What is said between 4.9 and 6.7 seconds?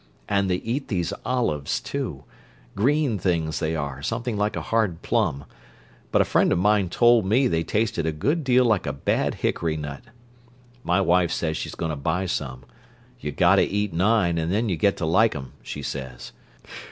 plum, but a friend of